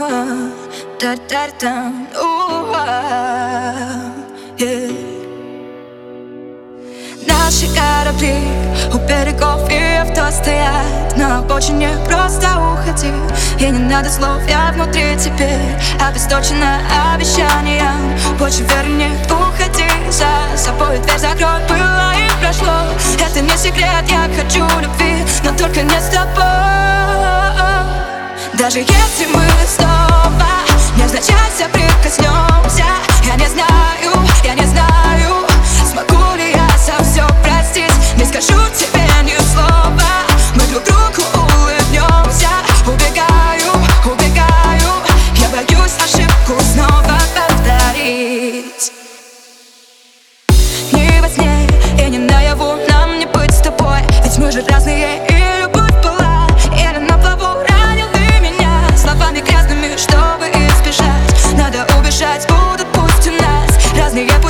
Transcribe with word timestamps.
Та-та-та, 0.00 1.92
уа, 2.16 2.86
yeah. 4.56 5.10
Наши 7.28 7.66
корабли 7.74 8.38
у 8.94 8.98
берегов 9.06 9.68
и 9.68 9.76
авто 9.96 10.30
стоят 10.30 11.16
На 11.16 11.40
обочине 11.40 11.90
просто 12.06 12.48
уходи 12.56 13.12
И 13.58 13.70
не 13.70 13.78
надо 13.78 14.08
слов, 14.08 14.40
я 14.48 14.72
внутри 14.72 15.16
теперь 15.18 15.76
Обесточена 16.00 16.78
обещанием 17.12 18.18
Больше 18.38 18.62
верни, 18.62 19.10
уходи 19.26 19.90
За 20.10 20.56
собой 20.56 20.98
дверь 21.00 21.18
закрой, 21.18 21.60
было 21.68 22.12
и 22.16 22.42
прошло 22.42 22.72
Это 23.22 23.40
не 23.42 23.56
секрет, 23.58 24.08
я 24.08 24.30
хочу 24.34 24.64
любви 24.80 25.16
Но 25.44 25.50
только 25.58 25.82
не 25.82 26.00
с 26.00 26.08
тобой 26.08 26.99
даже 28.60 28.80
если 28.80 29.26
мы 29.32 29.42
снова 29.66 30.46
не 30.94 31.02
невзначай 31.02 31.34
прикоснемся, 31.72 32.84
Я 33.24 33.36
не 33.36 33.46
знаю, 33.46 34.12
я 34.44 34.52
не 34.52 34.66
знаю, 34.66 35.46
смогу 35.90 36.36
ли 36.36 36.52
я 36.52 36.68
со 36.76 37.02
все 37.02 37.26
простить. 37.42 37.90
Не 38.18 38.24
скажу 38.26 38.60
тебе 38.78 39.06
ни 39.22 39.34
слова, 39.54 40.26
мы 40.54 40.62
друг 40.66 40.84
другу 40.84 41.26
улыбнемся. 41.42 42.50
Убегаю, 42.86 43.72
убегаю, 44.04 44.92
я 45.36 45.48
боюсь 45.48 45.96
ошибку 45.96 46.62
снова 46.74 47.18
повторить. 47.34 48.92
Не 50.92 51.22
во 51.22 51.28
сне 51.30 51.66
и 51.98 52.10
не 52.10 52.18
наяву 52.18 52.76
нам 52.90 53.18
не 53.18 53.24
быть 53.24 53.54
с 53.54 53.62
тобой. 53.62 54.02
Ведь 54.22 54.36
мы 54.36 54.52
же 54.52 54.62
разные 54.68 55.29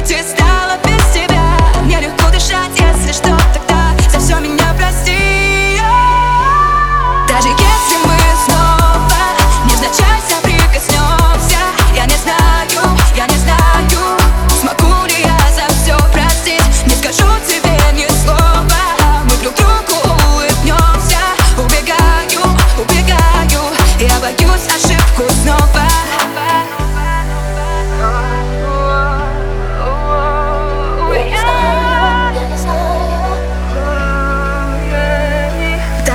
пути 0.01 0.17
стало 0.23 0.79
без 0.85 1.13
тебя. 1.13 1.43
Мне 1.83 2.01
легко 2.01 2.31
дышать, 2.31 2.71
если 2.77 3.13
что, 3.13 3.37
тогда 3.53 3.95
За 4.11 4.19
все 4.19 4.39
меня 4.39 4.75
прости. 4.77 5.79
Даже 7.29 7.49
если 7.49 7.80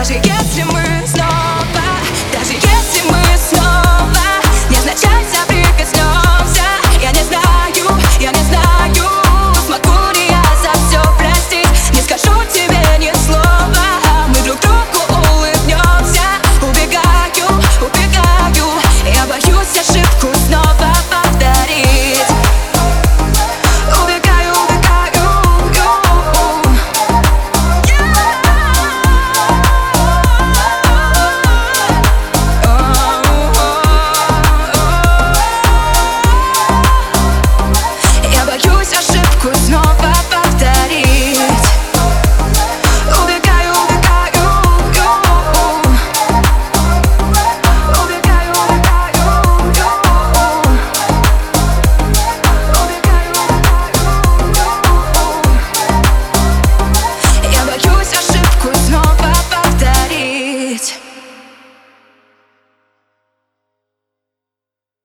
наши, 0.07 0.21
если 0.23 0.63
мы 0.63 1.07
снова 1.07 1.24